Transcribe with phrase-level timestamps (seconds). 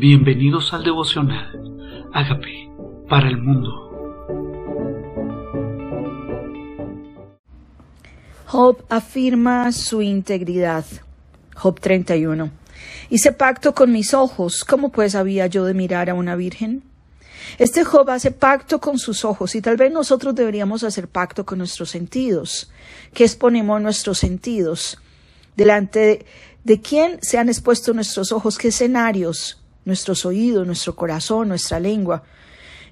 [0.00, 2.08] Bienvenidos al devocional.
[2.14, 2.72] Hágame
[3.06, 3.68] para el mundo.
[8.46, 10.86] Job afirma su integridad.
[11.54, 12.50] Job 31.
[13.10, 14.64] Hice pacto con mis ojos.
[14.64, 16.82] ¿Cómo pues había yo de mirar a una virgen?
[17.58, 21.58] Este Job hace pacto con sus ojos y tal vez nosotros deberíamos hacer pacto con
[21.58, 22.72] nuestros sentidos.
[23.12, 24.96] ¿Qué exponemos nuestros sentidos?
[25.58, 26.26] Delante de,
[26.64, 32.22] de quién se han expuesto nuestros ojos, qué escenarios nuestros oídos, nuestro corazón, nuestra lengua,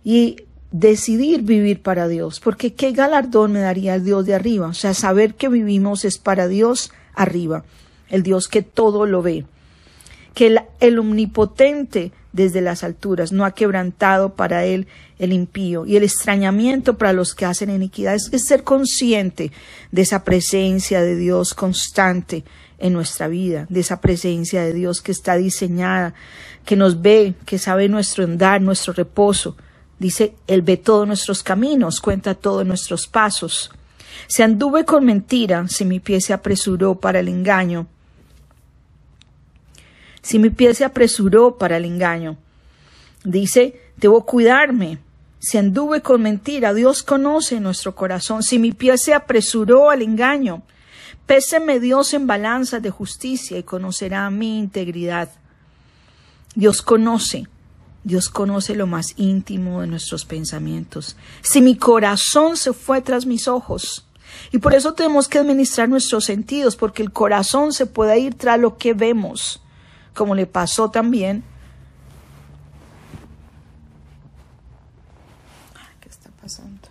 [0.05, 0.37] y
[0.70, 4.95] decidir vivir para Dios, porque qué galardón me daría el Dios de arriba, o sea,
[4.95, 7.64] saber que vivimos es para Dios arriba,
[8.11, 9.47] el Dios que todo lo ve,
[10.34, 14.86] que el, omnipotente desde las alturas no ha quebrantado para él
[15.19, 19.50] el impío y el extrañamiento para los que hacen iniquidad es ser consciente
[19.91, 22.45] de esa presencia de Dios constante
[22.78, 26.14] en nuestra vida, de esa presencia de Dios que está diseñada,
[26.64, 29.56] que nos ve, que sabe nuestro andar, nuestro reposo.
[29.98, 33.72] Dice, Él ve todos nuestros caminos, cuenta todos nuestros pasos.
[34.28, 37.89] Se anduve con mentira, si mi pie se apresuró para el engaño.
[40.22, 42.36] Si mi pie se apresuró para el engaño.
[43.24, 44.98] Dice, debo cuidarme.
[45.38, 48.42] Si anduve con mentira, Dios conoce nuestro corazón.
[48.42, 50.62] Si mi pie se apresuró al engaño,
[51.28, 55.28] Péseme Dios en balanzas de justicia y conocerá mi integridad.
[56.55, 57.46] Dios conoce,
[58.02, 61.16] Dios conoce lo más íntimo de nuestros pensamientos.
[61.42, 64.06] Si mi corazón se fue tras mis ojos,
[64.52, 68.58] y por eso tenemos que administrar nuestros sentidos, porque el corazón se puede ir tras
[68.58, 69.61] lo que vemos,
[70.19, 71.44] como le pasó también.
[76.00, 76.88] ¿Qué está pasando?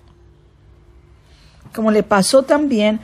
[1.75, 3.01] Como le pasó también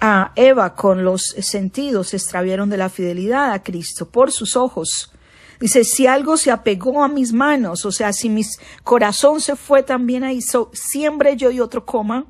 [0.00, 5.12] a Eva con los sentidos se extraviaron de la fidelidad a Cristo por sus ojos.
[5.60, 8.42] Dice, si algo se apegó a mis manos, o sea, si mi
[8.82, 10.40] corazón se fue también ahí,
[10.72, 12.26] siembre yo y otro coma,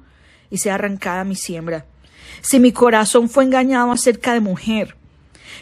[0.51, 1.87] y sea arrancada mi siembra.
[2.43, 5.00] Si mi corazón fue engañado acerca de mujer,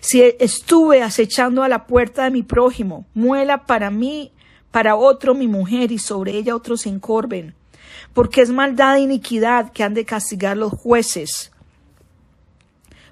[0.00, 4.32] si estuve acechando a la puerta de mi prójimo, muela para mí,
[4.70, 7.54] para otro mi mujer, y sobre ella otros se encorven,
[8.12, 11.52] porque es maldad e iniquidad que han de castigar los jueces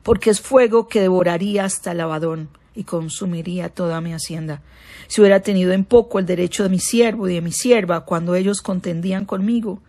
[0.07, 4.63] porque es fuego que devoraría hasta el lavadón y consumiría toda mi hacienda.
[5.09, 8.37] Si hubiera tenido en poco el derecho de mi siervo y de mi sierva cuando
[8.37, 9.83] ellos contendían conmigo,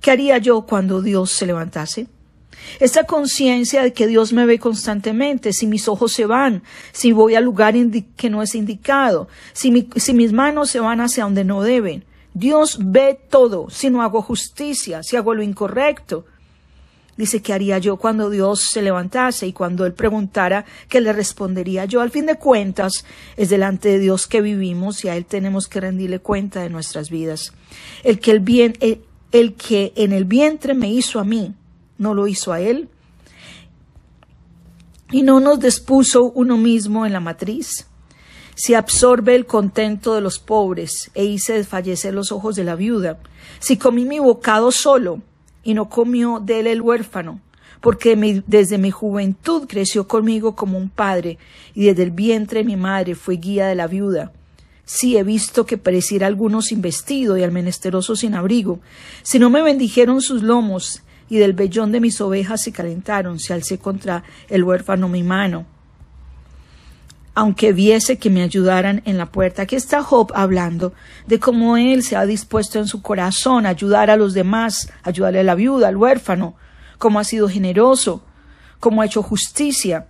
[0.00, 2.06] ¿qué haría yo cuando Dios se levantase?
[2.80, 6.62] Esta conciencia de que Dios me ve constantemente, si mis ojos se van,
[6.92, 7.74] si voy al lugar
[8.16, 12.04] que no es indicado, si, si mis manos se van hacia donde no deben.
[12.34, 16.24] Dios ve todo, si no hago justicia, si hago lo incorrecto,
[17.18, 21.84] Dice, ¿qué haría yo cuando Dios se levantase y cuando Él preguntara, ¿qué le respondería
[21.84, 22.00] yo?
[22.00, 23.04] Al fin de cuentas,
[23.36, 27.10] es delante de Dios que vivimos y a Él tenemos que rendirle cuenta de nuestras
[27.10, 27.52] vidas.
[28.04, 28.74] El que, el, bien,
[29.32, 31.54] el, que en el vientre me hizo a mí,
[31.98, 32.88] no lo hizo a Él.
[35.10, 37.86] Y no nos despuso uno mismo en la matriz.
[38.54, 43.18] Si absorbe el contento de los pobres e hice desfallecer los ojos de la viuda,
[43.60, 45.20] si comí mi bocado solo,
[45.62, 47.40] y no comió de él el huérfano,
[47.80, 51.38] porque desde mi juventud creció conmigo como un padre,
[51.74, 54.32] y desde el vientre de mi madre fue guía de la viuda.
[54.84, 58.80] Sí he visto que pareciera alguno sin vestido y al menesteroso sin abrigo.
[59.22, 63.52] Si no me bendijeron sus lomos, y del vellón de mis ovejas se calentaron, se
[63.52, 65.66] alcé contra el huérfano mi mano
[67.38, 69.62] aunque viese que me ayudaran en la puerta.
[69.62, 70.92] Aquí está Job hablando
[71.28, 75.38] de cómo él se ha dispuesto en su corazón a ayudar a los demás, ayudarle
[75.38, 76.56] a la viuda, al huérfano,
[76.98, 78.24] cómo ha sido generoso,
[78.80, 80.08] cómo ha hecho justicia,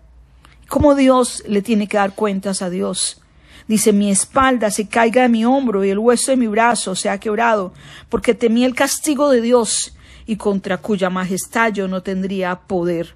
[0.68, 3.20] cómo Dios le tiene que dar cuentas a Dios.
[3.66, 7.10] Dice, mi espalda se caiga de mi hombro y el hueso de mi brazo se
[7.10, 7.74] ha quebrado,
[8.08, 9.94] porque temí el castigo de Dios
[10.28, 13.14] y contra cuya majestad yo no tendría poder.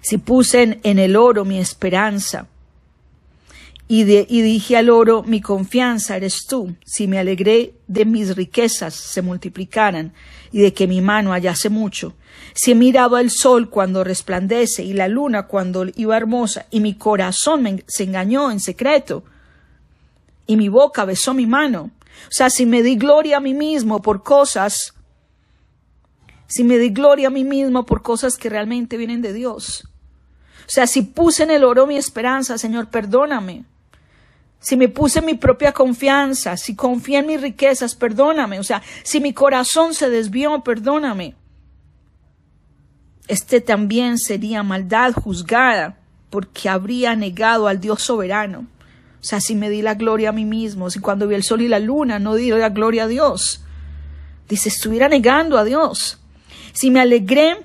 [0.00, 2.48] Si puse en, el oro mi esperanza,
[3.86, 9.22] y, dije al oro, mi confianza eres tú, si me alegré de mis riquezas se
[9.22, 10.12] multiplicaran
[10.50, 12.14] y de que mi mano hallase mucho,
[12.52, 16.94] si he mirado al sol cuando resplandece y la luna cuando iba hermosa, y mi
[16.94, 19.22] corazón se engañó en secreto,
[20.48, 21.92] y mi boca besó mi mano,
[22.26, 24.93] o sea, si me di gloria a mí mismo por cosas,
[26.54, 29.88] si me di gloria a mí mismo por cosas que realmente vienen de Dios,
[30.64, 33.64] o sea, si puse en el oro mi esperanza, Señor, perdóname.
[34.60, 38.60] Si me puse mi propia confianza, si confié en mis riquezas, perdóname.
[38.60, 41.34] O sea, si mi corazón se desvió, perdóname.
[43.26, 45.98] Este también sería maldad juzgada
[46.30, 48.60] porque habría negado al Dios soberano.
[49.20, 51.62] O sea, si me di la gloria a mí mismo, si cuando vi el sol
[51.62, 53.64] y la luna no di la gloria a Dios.
[54.48, 56.20] Dice, estuviera negando a Dios.
[56.74, 57.56] Si me alegré,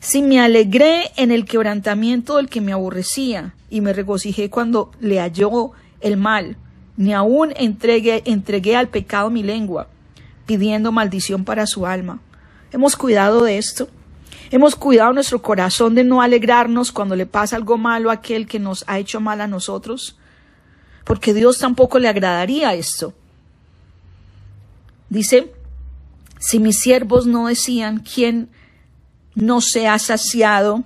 [0.00, 5.20] si me alegré en el quebrantamiento del que me aborrecía y me regocijé cuando le
[5.20, 5.70] halló
[6.00, 6.56] el mal,
[6.96, 9.86] ni aún entregué, entregué al pecado mi lengua,
[10.46, 12.20] pidiendo maldición para su alma.
[12.72, 13.88] Hemos cuidado de esto.
[14.50, 18.58] Hemos cuidado nuestro corazón de no alegrarnos cuando le pasa algo malo a aquel que
[18.58, 20.16] nos ha hecho mal a nosotros
[21.06, 23.14] porque Dios tampoco le agradaría esto.
[25.08, 25.52] Dice,
[26.48, 28.50] si mis siervos no decían quién
[29.34, 30.84] no se ha saciado,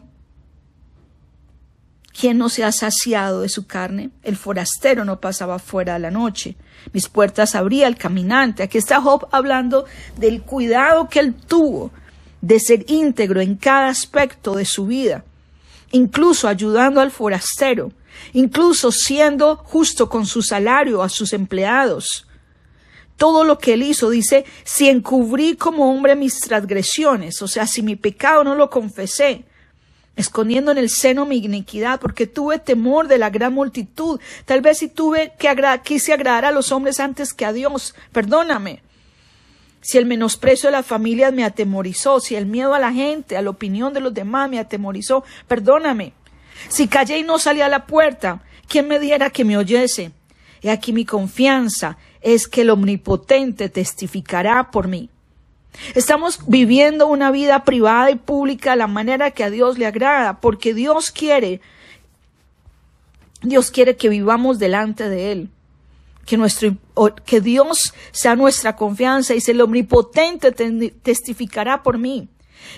[2.18, 6.10] quién no se ha saciado de su carne, el forastero no pasaba fuera de la
[6.10, 6.56] noche,
[6.94, 8.62] mis puertas abría el caminante.
[8.62, 9.84] Aquí está Job hablando
[10.16, 11.90] del cuidado que él tuvo
[12.40, 15.26] de ser íntegro en cada aspecto de su vida,
[15.90, 17.92] incluso ayudando al forastero,
[18.32, 22.26] incluso siendo justo con su salario a sus empleados.
[23.20, 27.82] Todo lo que él hizo, dice, si encubrí como hombre mis transgresiones, o sea, si
[27.82, 29.44] mi pecado no lo confesé,
[30.16, 34.78] escondiendo en el seno mi iniquidad, porque tuve temor de la gran multitud, tal vez
[34.78, 38.82] si tuve que quise agradar a los hombres antes que a Dios, perdóname.
[39.82, 43.42] Si el menosprecio de las familias me atemorizó, si el miedo a la gente, a
[43.42, 46.14] la opinión de los demás me atemorizó, perdóname.
[46.70, 50.12] Si callé y no salí a la puerta, ¿quién me diera que me oyese?
[50.62, 55.10] Y aquí mi confianza es que el Omnipotente testificará por mí.
[55.94, 60.40] Estamos viviendo una vida privada y pública de la manera que a Dios le agrada,
[60.40, 61.60] porque Dios quiere,
[63.42, 65.50] Dios quiere que vivamos delante de Él.
[66.26, 66.76] Que, nuestro,
[67.24, 72.28] que Dios sea nuestra confianza y el omnipotente testificará por mí.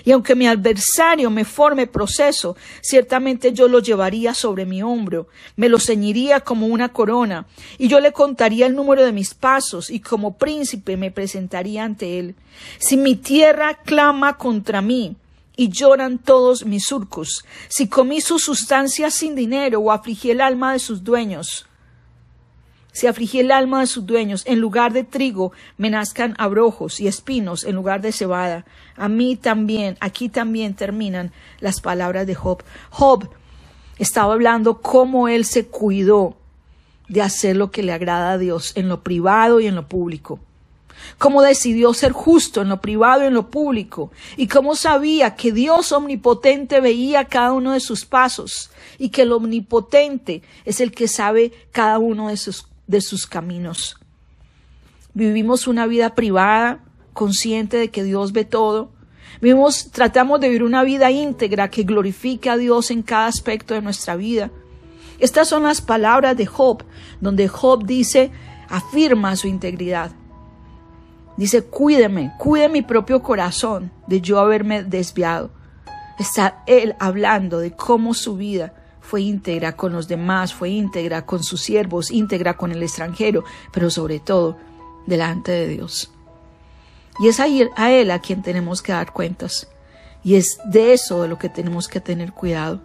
[0.05, 5.69] Y aunque mi adversario me forme proceso, ciertamente yo lo llevaría sobre mi hombro, me
[5.69, 7.47] lo ceñiría como una corona,
[7.77, 12.19] y yo le contaría el número de mis pasos, y como príncipe me presentaría ante
[12.19, 12.35] él.
[12.79, 15.15] Si mi tierra clama contra mí,
[15.55, 20.73] y lloran todos mis surcos, si comí su sustancia sin dinero o afligí el alma
[20.73, 21.67] de sus dueños,
[22.93, 27.07] si afligí el alma de sus dueños, en lugar de trigo me nazcan abrojos y
[27.07, 28.65] espinos en lugar de cebada.
[28.95, 32.63] A mí también, aquí también terminan las palabras de Job.
[32.91, 33.29] Job
[33.97, 36.37] estaba hablando cómo él se cuidó
[37.09, 40.39] de hacer lo que le agrada a Dios en lo privado y en lo público.
[41.17, 44.11] Cómo decidió ser justo en lo privado y en lo público.
[44.37, 48.69] Y cómo sabía que Dios omnipotente veía cada uno de sus pasos
[48.99, 53.97] y que el omnipotente es el que sabe cada uno de sus de sus caminos.
[55.13, 56.79] Vivimos una vida privada,
[57.13, 58.91] consciente de que Dios ve todo.
[59.41, 63.81] Vivimos, tratamos de vivir una vida íntegra que glorifique a Dios en cada aspecto de
[63.81, 64.51] nuestra vida.
[65.19, 66.83] Estas son las palabras de Job,
[67.21, 68.31] donde Job dice,
[68.69, 70.11] afirma su integridad.
[71.37, 75.51] Dice, cuídeme, cuide mi propio corazón de yo haberme desviado.
[76.19, 81.43] Está él hablando de cómo su vida fue íntegra con los demás, fue íntegra con
[81.43, 84.57] sus siervos, íntegra con el extranjero, pero sobre todo
[85.05, 86.09] delante de Dios.
[87.19, 89.67] Y es a Él a quien tenemos que dar cuentas.
[90.23, 92.81] Y es de eso de lo que tenemos que tener cuidado,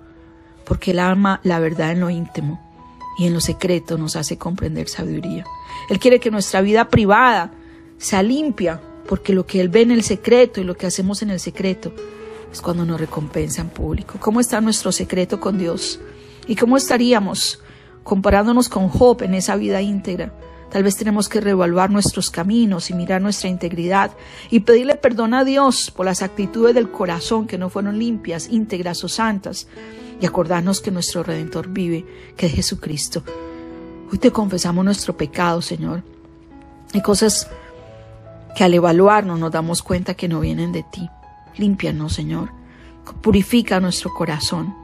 [0.65, 2.61] porque Él ama la verdad en lo íntimo
[3.17, 5.45] y en lo secreto nos hace comprender sabiduría.
[5.89, 7.53] Él quiere que nuestra vida privada
[7.97, 11.31] sea limpia, porque lo que Él ve en el secreto y lo que hacemos en
[11.31, 11.93] el secreto
[12.53, 14.19] es cuando nos recompensa en público.
[14.21, 16.01] ¿Cómo está nuestro secreto con Dios?
[16.47, 17.61] ¿Y cómo estaríamos
[18.05, 20.33] comparándonos con Job en esa vida íntegra?
[20.71, 24.11] Tal vez tenemos que reevaluar nuestros caminos y mirar nuestra integridad
[24.51, 29.03] y pedirle perdón a Dios por las actitudes del corazón que no fueron limpias, íntegras
[29.03, 29.67] o santas
[30.21, 32.05] y acordarnos que nuestro Redentor vive,
[32.37, 33.23] que es Jesucristo.
[34.13, 36.03] Hoy te confesamos nuestro pecado, Señor.
[36.93, 37.49] Hay cosas
[38.55, 41.09] que al evaluarnos nos damos cuenta que no vienen de ti.
[41.59, 42.51] Límpianos, Señor.
[43.21, 44.75] Purifica nuestro corazón.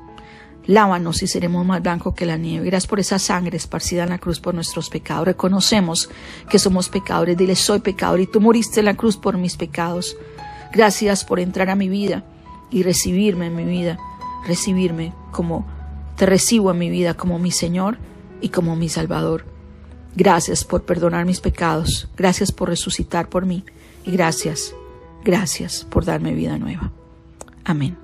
[0.66, 2.66] Lávanos y seremos más blancos que la nieve.
[2.66, 5.26] Gracias por esa sangre esparcida en la cruz por nuestros pecados.
[5.26, 6.10] Reconocemos
[6.48, 7.36] que somos pecadores.
[7.36, 10.16] Dile, soy pecador y tú moriste en la cruz por mis pecados.
[10.72, 12.24] Gracias por entrar a mi vida
[12.70, 13.98] y recibirme en mi vida.
[14.46, 15.66] Recibirme como
[16.16, 17.98] te recibo en mi vida como mi Señor
[18.40, 19.44] y como mi Salvador.
[20.16, 22.08] Gracias por perdonar mis pecados.
[22.16, 23.64] Gracias por resucitar por mí.
[24.06, 24.74] Y gracias
[25.24, 26.92] Gracias por darme vida nueva.
[27.64, 28.03] Amén.